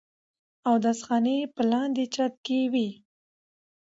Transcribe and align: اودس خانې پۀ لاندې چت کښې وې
اودس 0.69 0.99
خانې 1.05 1.37
پۀ 1.55 1.63
لاندې 1.71 2.03
چت 2.13 2.33
کښې 2.45 2.59
وې 2.71 2.89